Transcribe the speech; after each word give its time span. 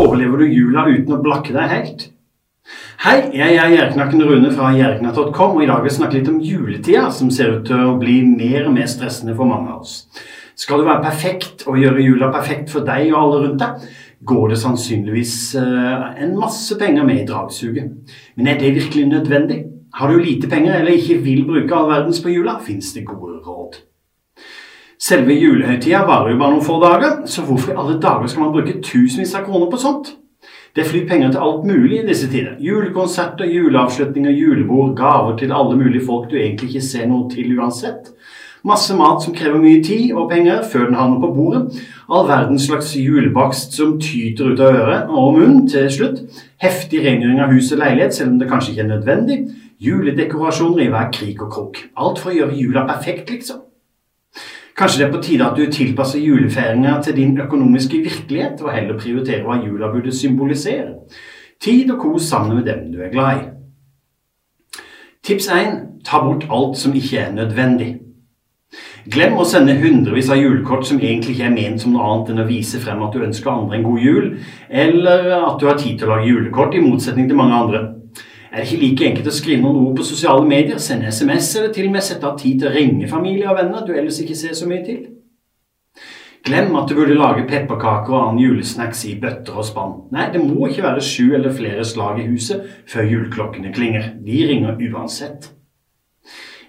overlever 0.00 0.42
du 0.42 0.48
jula 0.48 0.86
uten 0.88 1.14
å 1.16 1.20
blakke 1.22 1.54
deg 1.54 1.70
helt? 1.74 2.08
Hei, 3.00 3.30
jeg 3.32 3.56
er 3.56 3.72
Gjerknakken 3.72 4.22
Rune 4.28 4.50
fra 4.52 4.74
gjerknakk.com, 4.76 5.56
og 5.56 5.62
i 5.64 5.68
dag 5.70 5.80
vil 5.80 5.88
jeg 5.88 5.96
snakke 5.96 6.18
litt 6.18 6.28
om 6.28 6.42
juletida, 6.44 7.06
som 7.14 7.30
ser 7.32 7.56
ut 7.56 7.64
til 7.68 7.80
å 7.80 7.96
bli 8.00 8.18
mer 8.28 8.68
og 8.68 8.74
mer 8.76 8.90
stressende 8.92 9.34
for 9.38 9.48
mange 9.48 9.72
av 9.72 9.86
oss. 9.86 9.94
Skal 10.60 10.82
du 10.82 10.88
være 10.88 11.06
perfekt 11.06 11.64
og 11.64 11.80
gjøre 11.80 12.04
jula 12.04 12.28
perfekt 12.34 12.68
for 12.72 12.84
deg 12.84 13.08
og 13.14 13.18
alle 13.22 13.42
rundt 13.46 13.62
deg, 13.62 13.90
går 14.28 14.52
det 14.52 14.60
sannsynligvis 14.60 15.36
eh, 15.56 16.08
en 16.26 16.34
masse 16.36 16.76
penger 16.80 17.06
med 17.08 17.22
i 17.22 17.28
dragsuget. 17.28 18.16
Men 18.36 18.50
er 18.52 18.60
det 18.60 18.74
virkelig 18.76 19.06
nødvendig? 19.08 19.62
Har 19.96 20.12
du 20.12 20.20
lite 20.20 20.50
penger 20.50 20.76
eller 20.76 21.00
ikke 21.00 21.22
vil 21.24 21.46
bruke 21.48 21.74
all 21.74 21.88
verdens 21.88 22.20
på 22.22 22.34
jula, 22.34 22.58
fins 22.62 22.92
det 22.92 23.08
gode 23.08 23.40
råd. 23.46 23.80
Selve 25.00 25.32
julehøytida 25.32 26.02
varer 26.04 26.34
jo 26.34 26.38
bare 26.40 26.52
noen 26.52 26.64
få 26.64 26.74
dager, 26.82 27.22
så 27.24 27.42
hvorfor 27.46 27.72
i 27.72 27.76
alle 27.80 28.00
dager 28.02 28.28
skal 28.28 28.42
man 28.44 28.52
bruke 28.52 28.82
tusenvis 28.84 29.32
av 29.38 29.46
kroner 29.46 29.70
på 29.72 29.78
sånt? 29.80 30.10
Det 30.76 30.84
flyr 30.86 31.06
penger 31.08 31.32
til 31.32 31.40
alt 31.42 31.64
mulig 31.66 32.02
i 32.02 32.06
disse 32.06 32.28
tider. 32.30 32.58
Julekonserter, 32.60 33.48
juleavslutninger, 33.48 34.30
julebord, 34.30 34.92
gaver 34.98 35.38
til 35.40 35.54
alle 35.56 35.78
mulige 35.80 36.04
folk 36.06 36.28
du 36.30 36.36
egentlig 36.36 36.68
ikke 36.68 36.84
ser 36.84 37.08
noe 37.08 37.30
til 37.32 37.56
uansett. 37.56 38.12
Masse 38.62 38.92
mat 38.92 39.24
som 39.24 39.32
krever 39.34 39.56
mye 39.58 39.80
tid 39.82 40.12
og 40.12 40.28
penger 40.30 40.60
før 40.68 40.90
den 40.90 40.98
havner 40.98 41.22
på 41.22 41.32
bordet. 41.32 41.80
All 42.12 42.28
verdens 42.28 42.68
slags 42.68 42.92
julebakst 42.96 43.72
som 43.80 43.96
tyter 44.04 44.52
ut 44.52 44.60
av 44.60 44.78
øret 44.82 45.08
og 45.08 45.38
munnen 45.38 45.64
til 45.68 45.88
slutt. 45.90 46.20
Heftig 46.60 47.00
rengjøring 47.06 47.40
av 47.40 47.56
hus 47.56 47.72
og 47.72 47.80
leilighet, 47.80 48.14
selv 48.14 48.34
om 48.34 48.38
det 48.38 48.50
kanskje 48.52 48.76
ikke 48.76 48.84
er 48.84 48.92
nødvendig. 48.92 49.40
Juledekorasjoner 49.80 50.84
i 50.84 50.92
hver 50.92 51.08
krik 51.16 51.40
og 51.40 51.56
krok. 51.56 51.82
Alt 51.96 52.20
for 52.20 52.34
å 52.34 52.36
gjøre 52.36 52.60
jula 52.60 52.84
perfekt, 52.92 53.32
liksom. 53.32 53.64
Kanskje 54.76 54.98
det 55.00 55.06
er 55.08 55.12
på 55.12 55.22
tide 55.22 55.46
at 55.46 55.56
du 55.58 55.72
tilpasser 55.72 56.22
julefeiringa 56.22 57.00
til 57.02 57.16
din 57.16 57.38
økonomiske 57.40 58.02
virkelighet, 58.04 58.62
og 58.62 58.72
heller 58.74 58.98
prioriterer 58.98 59.44
hva 59.44 59.60
jula 59.64 59.90
burde 59.92 60.12
symbolisere. 60.14 60.94
Tid 61.60 61.90
og 61.90 61.98
kos 62.00 62.28
sammen 62.30 62.56
med 62.56 62.64
dem 62.70 62.92
du 62.92 63.02
er 63.02 63.12
glad 63.12 63.40
i. 63.40 63.48
Tips 65.24 65.50
1. 65.52 65.80
Ta 66.04 66.22
bort 66.24 66.46
alt 66.50 66.78
som 66.78 66.94
ikke 66.96 67.18
er 67.18 67.32
nødvendig. 67.32 67.98
Glem 69.10 69.36
å 69.40 69.44
sende 69.48 69.74
hundrevis 69.80 70.28
av 70.30 70.38
julekort 70.38 70.86
som 70.86 71.00
egentlig 71.00 71.34
ikke 71.34 71.46
er 71.48 71.54
ment 71.54 71.82
som 71.82 71.92
noe 71.92 72.06
annet 72.06 72.30
enn 72.32 72.42
å 72.44 72.48
vise 72.48 72.80
frem 72.80 73.00
at 73.02 73.14
du 73.16 73.24
ønsker 73.24 73.50
andre 73.52 73.78
en 73.78 73.86
god 73.86 74.04
jul, 74.04 74.26
eller 74.68 75.30
at 75.36 75.56
du 75.60 75.66
har 75.68 75.78
tid 75.80 75.98
til 75.98 76.08
å 76.08 76.14
lage 76.14 76.28
julekort, 76.28 76.76
i 76.76 76.84
motsetning 76.84 77.28
til 77.28 77.40
mange 77.40 77.56
andre. 77.56 77.80
Er 78.50 78.64
det 78.64 78.66
ikke 78.66 78.82
like 78.82 79.06
enkelt 79.06 79.28
å 79.30 79.32
skrive 79.34 79.62
noen 79.62 79.78
ord 79.84 80.00
på 80.00 80.04
sosiale 80.08 80.42
medier, 80.46 80.78
sende 80.82 81.06
SMS 81.06 81.52
eller 81.60 81.70
til 81.74 81.86
og 81.86 81.92
med 81.94 82.02
sette 82.02 82.26
av 82.26 82.38
tid 82.38 82.58
til 82.58 82.70
å 82.70 82.74
ringe 82.74 83.10
familie 83.10 83.46
og 83.46 83.60
venner 83.60 83.84
du 83.86 83.92
ellers 83.94 84.18
ikke 84.24 84.38
ser 84.38 84.56
så 84.58 84.66
mye 84.66 84.82
til? 84.86 85.04
Glem 86.42 86.74
at 86.80 86.88
du 86.88 86.96
burde 86.96 87.14
lage 87.14 87.44
pepperkaker 87.46 88.10
og 88.10 88.20
annen 88.24 88.40
julesnacks 88.42 89.04
i 89.06 89.14
bøtter 89.22 89.60
og 89.60 89.66
spann. 89.68 89.94
Nei, 90.10 90.30
det 90.34 90.42
må 90.42 90.66
ikke 90.66 90.82
være 90.82 91.04
sju 91.04 91.34
eller 91.36 91.54
flere 91.54 91.84
slag 91.86 92.18
i 92.18 92.26
huset 92.26 92.64
før 92.90 93.06
juleklokkene 93.12 93.70
klinger. 93.76 94.14
De 94.24 94.42
ringer 94.48 94.80
uansett. 94.88 95.50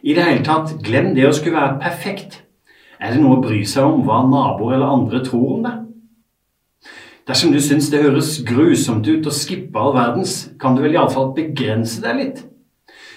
I 0.04 0.14
det 0.18 0.26
hele 0.28 0.46
tatt, 0.46 0.76
glem 0.86 1.16
det 1.16 1.26
å 1.30 1.34
skulle 1.34 1.58
være 1.58 1.80
perfekt. 1.82 2.42
Er 3.02 3.16
det 3.16 3.24
noe 3.24 3.40
å 3.40 3.42
bry 3.42 3.64
seg 3.66 3.88
om 3.88 4.04
hva 4.06 4.22
naboer 4.28 4.76
eller 4.76 4.92
andre 5.00 5.24
tror 5.26 5.56
om 5.56 5.66
det? 5.66 5.74
Dersom 7.28 7.52
du 7.54 7.60
syns 7.62 7.92
det 7.92 8.02
høres 8.02 8.40
grusomt 8.48 9.06
ut 9.08 9.28
å 9.30 9.34
skippe 9.36 9.78
all 9.78 9.94
verdens, 9.94 10.50
kan 10.60 10.74
du 10.76 10.82
vel 10.82 10.96
iallfall 10.98 11.36
begrense 11.38 12.02
deg 12.02 12.18
litt. 12.18 12.42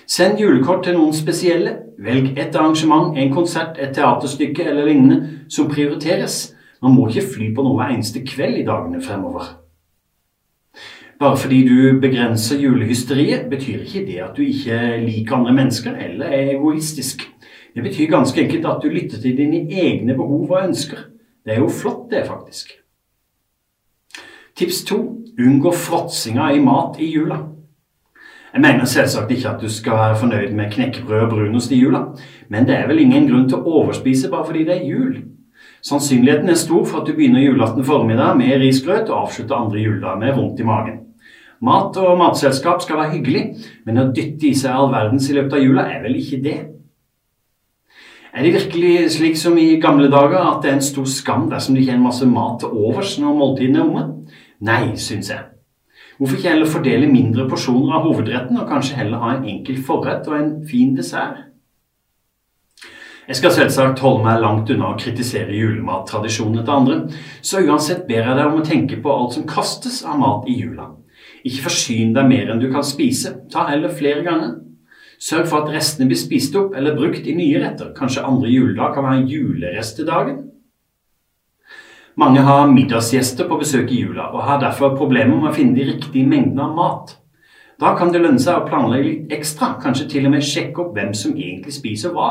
Send 0.07 0.41
julekort 0.41 0.85
til 0.85 0.99
noen 0.99 1.17
spesielle. 1.17 1.79
Velg 2.05 2.35
et 2.37 2.57
arrangement, 2.59 3.15
en 3.17 3.33
konsert, 3.33 3.79
et 3.81 3.95
teaterstykke 3.97 4.67
eller 4.67 4.91
lignende 4.91 5.47
som 5.49 5.71
prioriteres. 5.71 6.53
Man 6.85 6.93
må 6.93 7.07
ikke 7.09 7.31
fly 7.37 7.49
på 7.57 7.65
noe 7.65 7.79
hver 7.79 7.95
eneste 7.95 8.21
kveld 8.27 8.61
i 8.61 8.67
dagene 8.67 9.01
fremover. 9.01 9.55
Bare 11.23 11.39
fordi 11.41 11.63
du 11.65 12.01
begrenser 12.03 12.61
julehysteriet, 12.61 13.49
betyr 13.49 13.87
ikke 13.87 14.05
det 14.05 14.21
at 14.21 14.37
du 14.37 14.43
ikke 14.45 14.99
liker 15.07 15.39
andre 15.39 15.57
mennesker 15.57 15.97
eller 15.97 16.27
er 16.27 16.57
egoistisk. 16.59 17.25
Det 17.75 17.83
betyr 17.83 18.13
ganske 18.13 18.43
enkelt 18.43 18.67
at 18.69 18.83
du 18.83 18.91
lytter 18.93 19.23
til 19.23 19.39
dine 19.39 19.65
egne 19.73 20.19
behov 20.19 20.51
og 20.51 20.65
ønsker. 20.67 21.07
Det 21.47 21.57
er 21.57 21.63
jo 21.63 21.73
flott, 21.73 22.11
det, 22.11 22.27
faktisk. 22.27 22.84
Tips 24.55 24.85
to 24.85 24.97
unngå 25.39 25.73
fråtsinga 25.73 26.53
i 26.53 26.61
mat 26.61 27.01
i 27.01 27.07
jula. 27.11 27.41
Jeg 28.53 28.63
mener 28.63 28.87
selvsagt 28.87 29.33
ikke 29.35 29.51
at 29.51 29.63
du 29.65 29.67
skal 29.67 29.97
være 29.99 30.19
fornøyd 30.21 30.53
med 30.55 30.69
knekkebrød 30.71 31.25
og 31.25 31.33
brunost 31.33 31.73
i 31.75 31.81
jula, 31.81 32.05
men 32.49 32.69
det 32.69 32.77
er 32.77 32.87
vel 32.87 33.03
ingen 33.03 33.27
grunn 33.27 33.49
til 33.51 33.59
å 33.59 33.81
overspise 33.81 34.31
bare 34.31 34.47
fordi 34.47 34.63
det 34.69 34.77
er 34.77 34.85
jul. 34.87 35.17
Sannsynligheten 35.83 36.53
er 36.55 36.61
stor 36.61 36.85
for 36.87 37.01
at 37.01 37.11
du 37.11 37.17
begynner 37.17 37.43
julaften 37.43 37.83
formiddag 37.85 38.39
med 38.39 38.63
risgrøt 38.63 39.11
og 39.11 39.25
avslutter 39.25 39.59
andre 39.59 39.83
juledag 39.83 40.23
med 40.23 40.39
vondt 40.39 40.63
i 40.63 40.69
magen. 40.71 41.03
Mat 41.59 41.99
og 41.99 42.15
matselskap 42.23 42.87
skal 42.87 43.03
være 43.03 43.17
hyggelig, 43.17 43.45
men 43.89 43.99
å 43.99 44.07
dytte 44.15 44.53
i 44.53 44.55
seg 44.55 44.71
all 44.71 44.95
verdens 44.95 45.27
i 45.33 45.35
løpet 45.35 45.59
av 45.59 45.67
jula 45.67 45.89
er 45.91 46.07
vel 46.07 46.15
ikke 46.23 46.39
det? 46.47 46.57
Er 48.35 48.47
det 48.47 48.55
virkelig 48.55 49.11
slik 49.19 49.37
som 49.39 49.59
i 49.59 49.81
gamle 49.83 50.07
dager 50.15 50.47
at 50.47 50.63
det 50.63 50.71
er 50.71 50.79
en 50.79 50.89
stor 50.93 51.11
skam 51.11 51.51
dersom 51.51 51.75
det 51.75 51.85
ikke 51.85 51.99
er 51.99 52.01
en 52.01 52.07
masse 52.07 52.27
mat 52.27 52.61
til 52.63 52.71
overs 52.87 53.19
når 53.23 53.39
måltidene 53.43 53.83
er 53.83 53.91
omme? 53.91 54.07
Nei, 54.61 54.95
syns 54.97 55.31
jeg. 55.33 55.51
Hvorfor 56.19 56.39
ikke 56.39 56.53
heller 56.53 56.71
fordele 56.71 57.11
mindre 57.11 57.49
porsjoner 57.51 57.97
av 57.97 58.07
hovedretten, 58.07 58.59
og 58.61 58.69
kanskje 58.71 59.01
heller 59.01 59.23
ha 59.23 59.33
en 59.35 59.49
enkel 59.51 59.81
forrett 59.83 60.29
og 60.31 60.37
en 60.39 60.53
fin 60.69 60.95
dessert? 60.95 61.49
Jeg 63.25 63.39
skal 63.39 63.55
selvsagt 63.57 64.03
holde 64.05 64.21
meg 64.27 64.43
langt 64.43 64.69
unna 64.71 64.91
å 64.93 64.99
kritisere 65.01 65.57
julemattradisjonene 65.57 66.61
til 66.61 66.75
andre, 66.75 66.99
så 67.41 67.63
uansett 67.65 68.05
ber 68.07 68.21
jeg 68.21 68.37
deg 68.37 68.51
om 68.51 68.61
å 68.61 68.67
tenke 68.67 68.99
på 69.01 69.15
alt 69.15 69.39
som 69.39 69.47
kastes 69.49 70.03
av 70.05 70.21
mat 70.21 70.45
i 70.47 70.59
jula. 70.59 70.91
Ikke 71.45 71.65
forsyn 71.67 72.13
deg 72.15 72.29
mer 72.29 72.53
enn 72.53 72.61
du 72.61 72.69
kan 72.73 72.85
spise, 72.85 73.33
ta 73.51 73.65
heller 73.71 73.93
flere 73.97 74.23
ganger. 74.27 74.59
Sørg 75.25 75.49
for 75.49 75.65
at 75.65 75.73
restene 75.73 76.11
blir 76.11 76.21
spist 76.21 76.55
opp 76.61 76.77
eller 76.77 76.97
brukt 76.99 77.25
i 77.27 77.37
nye 77.37 77.63
retter, 77.63 77.95
kanskje 77.97 78.27
andre 78.29 78.53
juledag 78.53 78.93
kan 78.95 79.09
være 79.09 79.25
julerestedagen. 79.31 80.43
Mange 82.17 82.45
har 82.47 82.69
middagsgjester 82.71 83.49
på 83.51 83.59
besøk 83.59 83.91
i 83.91 84.01
jula, 84.05 84.29
og 84.31 84.45
har 84.47 84.61
derfor 84.63 84.95
problemer 84.95 85.35
med 85.35 85.51
å 85.51 85.55
finne 85.55 85.75
de 85.75 85.89
riktige 85.89 86.29
mengdene 86.31 86.63
av 86.63 86.77
mat. 86.77 87.15
Da 87.83 87.97
kan 87.99 88.13
det 88.15 88.21
lønne 88.23 88.39
seg 88.39 88.61
å 88.61 88.67
planlegge 88.69 89.09
litt 89.09 89.33
ekstra, 89.35 89.73
kanskje 89.83 90.07
til 90.13 90.29
og 90.29 90.37
med 90.37 90.47
sjekke 90.47 90.85
opp 90.85 90.93
hvem 90.95 91.11
som 91.19 91.35
egentlig 91.35 91.75
spiser 91.75 92.15
hva. 92.15 92.31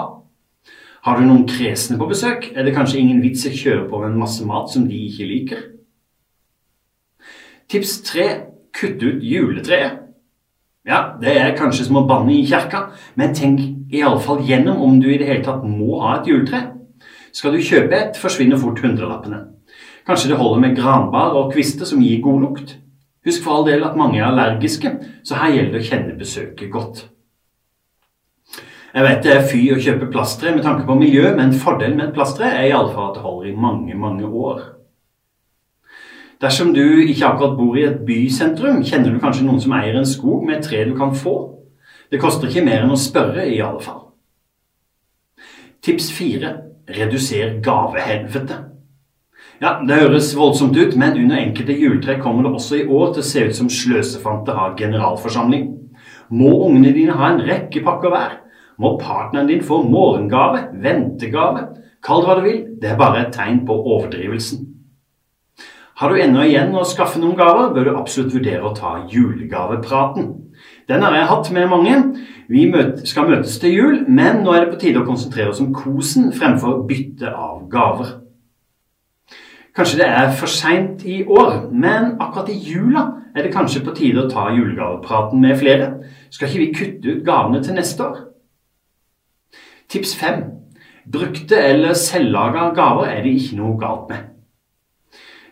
Har 1.03 1.19
du 1.19 1.25
noen 1.27 1.43
kresne 1.49 1.97
på 1.99 2.07
besøk, 2.07 2.47
er 2.55 2.63
det 2.63 2.75
kanskje 2.77 3.01
ingen 3.01 3.19
vits 3.19 3.43
i 3.43 3.51
å 3.51 3.59
kjøre 3.59 3.89
på 3.89 3.99
med 3.99 4.13
en 4.13 4.21
masse 4.21 4.45
mat 4.47 4.71
som 4.71 4.85
de 4.87 5.01
ikke 5.09 5.27
liker. 5.27 5.65
Tips 7.67 7.97
tre 8.07 8.27
kutt 8.71 9.03
ut 9.03 9.19
juletreet. 9.19 9.99
Ja, 10.87 11.17
det 11.19 11.35
er 11.39 11.57
kanskje 11.59 11.89
som 11.89 11.99
å 11.99 12.07
banne 12.07 12.31
i 12.35 12.45
kjerka, 12.47 12.85
men 13.19 13.35
tenk 13.35 13.59
iallfall 13.91 14.43
gjennom 14.47 14.79
om 14.83 14.95
du 15.03 15.09
i 15.11 15.19
det 15.19 15.27
hele 15.27 15.43
tatt 15.43 15.63
må 15.67 15.99
ha 16.05 16.17
et 16.21 16.31
juletre. 16.31 16.69
Skal 17.35 17.55
du 17.55 17.63
kjøpe 17.63 17.99
et, 17.99 18.19
forsvinner 18.19 18.59
fort 18.61 18.79
hundrelappene. 18.83 19.39
Kanskje 20.07 20.33
det 20.33 20.37
holder 20.37 20.59
med 20.59 20.75
granbar 20.75 21.35
og 21.39 21.53
kvister 21.53 21.87
som 21.87 22.01
gir 22.03 22.21
god 22.23 22.41
lukt. 22.41 22.75
Husk 23.23 23.43
for 23.43 23.55
all 23.55 23.67
del 23.69 23.85
at 23.87 23.95
mange 23.95 24.19
er 24.19 24.27
allergiske, 24.27 24.91
så 25.23 25.39
her 25.39 25.53
gjelder 25.55 25.77
det 25.77 25.81
å 25.83 25.89
kjenne 25.89 26.15
besøket 26.19 26.71
godt. 26.71 27.05
Jeg 28.93 29.05
vet 29.07 29.23
det 29.25 29.31
er 29.33 29.47
fy 29.49 29.61
å 29.73 29.79
kjøpe 29.81 30.11
plastre 30.13 30.51
med 30.53 30.65
tanke 30.65 30.83
på 30.85 30.97
miljø, 30.99 31.31
men 31.37 31.55
fordelen 31.57 31.97
med 31.97 32.09
et 32.09 32.17
plastre 32.17 32.45
er 32.45 32.67
iallfall 32.67 33.09
at 33.09 33.15
det 33.17 33.23
holder 33.23 33.49
i 33.49 33.55
mange, 33.57 33.95
mange 33.97 34.27
år. 34.27 34.59
Dersom 36.43 36.73
du 36.75 36.83
ikke 36.83 37.29
akkurat 37.29 37.55
bor 37.57 37.79
i 37.79 37.87
et 37.87 38.03
bysentrum, 38.05 38.83
kjenner 38.83 39.15
du 39.15 39.21
kanskje 39.23 39.47
noen 39.47 39.63
som 39.63 39.73
eier 39.77 39.95
en 39.95 40.05
skog 40.05 40.43
med 40.43 40.59
et 40.59 40.67
tre 40.67 40.83
du 40.85 40.93
kan 40.99 41.15
få. 41.15 41.37
Det 42.11 42.19
koster 42.21 42.51
ikke 42.51 42.65
mer 42.67 42.83
enn 42.83 42.93
å 42.93 42.99
spørre, 42.99 43.47
i 43.47 43.61
alle 43.63 43.79
fall. 43.81 44.03
Tips 45.83 46.11
fire 46.13 46.51
reduser 46.91 47.57
gavehelvete. 47.63 48.59
Ja, 49.61 49.79
Det 49.87 49.95
høres 50.01 50.33
voldsomt 50.35 50.77
ut, 50.77 50.95
men 50.97 51.17
under 51.17 51.37
enkelte 51.37 51.75
juletre 51.77 52.17
kommer 52.21 52.43
det 52.43 52.53
også 52.57 52.79
i 52.79 52.87
år 52.87 53.13
til 53.13 53.21
å 53.21 53.27
se 53.27 53.45
ut 53.47 53.55
som 53.55 53.69
sløsefante 53.69 54.55
har 54.57 54.75
generalforsamling. 54.79 55.67
Må 56.33 56.51
ungene 56.65 56.93
dine 56.95 57.13
ha 57.13 57.29
en 57.31 57.43
rekke 57.45 57.83
pakker 57.85 58.09
hver? 58.09 58.37
Må 58.81 58.97
partneren 58.97 59.47
din 59.47 59.61
få 59.63 59.83
morgengave, 59.85 60.65
ventegave? 60.81 61.67
Kall 62.03 62.23
det 62.23 62.27
hva 62.27 62.37
du 62.39 62.47
vil, 62.47 62.63
det 62.81 62.89
er 62.91 62.97
bare 62.99 63.27
et 63.27 63.35
tegn 63.35 63.61
på 63.67 63.75
overdrivelsen. 63.77 64.65
Har 66.01 66.09
du 66.09 66.17
ennå 66.17 66.41
igjen 66.41 66.73
å 66.73 66.81
skaffe 66.89 67.21
noen 67.21 67.37
gaver, 67.37 67.69
bør 67.75 67.85
du 67.85 67.91
absolutt 67.93 68.33
vurdere 68.33 68.65
å 68.65 68.73
ta 68.75 68.95
julegavepraten. 69.11 70.31
Den 70.89 71.05
har 71.05 71.13
jeg 71.15 71.29
hatt 71.29 71.51
med 71.53 71.69
mange. 71.69 71.99
Vi 72.49 72.65
skal 73.05 73.29
møtes 73.29 73.59
til 73.61 73.77
jul, 73.77 74.01
men 74.09 74.41
nå 74.43 74.51
er 74.55 74.65
det 74.65 74.73
på 74.73 74.81
tide 74.81 75.03
å 75.03 75.07
konsentrere 75.07 75.53
oss 75.53 75.61
om 75.63 75.71
kosen 75.75 76.33
fremfor 76.33 76.81
bytte 76.89 77.29
av 77.29 77.69
gaver. 77.71 78.22
Kanskje 79.73 80.03
det 80.03 80.07
er 80.07 80.33
for 80.37 80.51
seint 80.51 81.01
i 81.09 81.23
år, 81.25 81.69
men 81.71 82.11
akkurat 82.21 82.49
i 82.53 82.59
jula 82.61 83.07
er 83.33 83.41
det 83.41 83.53
kanskje 83.55 83.81
på 83.81 83.95
tide 83.97 84.21
å 84.21 84.29
ta 84.29 84.51
julegavepraten 84.53 85.41
med 85.41 85.57
flere. 85.57 85.87
Skal 86.29 86.47
ikke 86.49 86.61
vi 86.61 86.73
kutte 86.77 87.15
ut 87.15 87.23
gavene 87.25 87.61
til 87.63 87.73
neste 87.73 88.05
år? 88.05 88.19
Tips 89.89 90.13
fem. 90.19 90.43
Brukte 91.09 91.57
eller 91.57 91.97
selvlaga 91.97 92.69
gaver 92.77 93.09
er 93.09 93.25
det 93.25 93.33
ikke 93.39 93.57
noe 93.57 93.79
galt 93.81 94.05
med. 94.13 94.29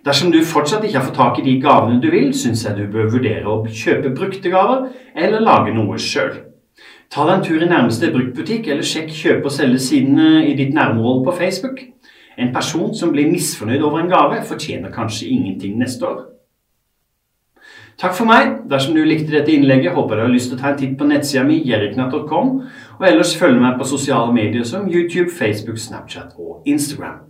Dersom 0.06 0.31
du 0.33 0.39
fortsatt 0.45 0.85
ikke 0.85 1.00
har 1.00 1.07
fått 1.09 1.17
tak 1.17 1.39
i 1.41 1.45
de 1.45 1.57
gavene 1.62 2.00
du 2.01 2.07
vil, 2.13 2.29
syns 2.33 2.63
jeg 2.65 2.77
du 2.77 2.85
bør 2.94 3.09
vurdere 3.13 3.50
å 3.50 3.65
kjøpe 3.65 4.13
brukte 4.17 4.53
gaver, 4.53 4.88
eller 5.15 5.41
lage 5.41 5.74
noe 5.74 5.97
sjøl. 6.01 6.31
Ta 7.12 7.25
deg 7.27 7.35
en 7.35 7.44
tur 7.45 7.62
i 7.62 7.69
nærmeste 7.69 8.09
bruktbutikk, 8.13 8.69
eller 8.69 8.85
sjekk 8.88 9.12
kjøpe- 9.13 9.50
og 9.50 9.53
selgesidene 9.53 10.45
i 10.45 10.56
ditt 10.57 10.74
nærområde 10.74 11.25
på 11.25 11.35
Facebook. 11.38 11.81
En 12.37 12.53
person 12.53 12.93
som 12.95 13.11
blir 13.11 13.31
misfornøyd 13.31 13.83
over 13.83 13.99
en 13.99 14.11
gave, 14.11 14.43
fortjener 14.47 14.91
kanskje 14.91 15.27
ingenting 15.27 15.79
neste 15.79 16.07
år. 16.07 16.21
Takk 18.01 18.15
for 18.17 18.25
meg. 18.25 18.63
Dersom 18.71 18.95
du 18.95 19.03
likte 19.05 19.33
dette 19.33 19.53
innlegget, 19.53 19.93
håper 19.93 20.15
jeg 20.15 20.23
du 20.23 20.27
har 20.29 20.33
lyst 20.33 20.49
til 20.49 20.57
å 20.57 20.61
ta 20.61 20.71
en 20.71 20.79
titt 20.79 20.95
på 20.97 21.09
nettsida 21.09 21.43
mi, 21.45 21.59
jerriknatt.com, 21.67 22.53
og 22.97 23.05
ellers 23.07 23.35
følge 23.37 23.61
meg 23.61 23.77
på 23.77 23.89
sosiale 23.91 24.33
medier 24.33 24.65
som 24.65 24.87
YouTube, 24.89 25.29
Facebook, 25.37 25.77
Snapchat 25.77 26.33
og 26.39 26.65
Instagram. 26.65 27.27